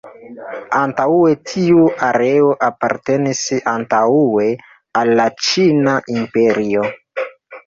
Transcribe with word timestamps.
Antaŭe 0.77 1.33
tiu 1.49 1.83
areo 2.07 2.47
apartenis 2.69 3.43
antaŭe 3.73 4.47
al 5.03 5.13
la 5.21 5.29
Ĉina 5.51 5.95
Imperio. 6.17 6.89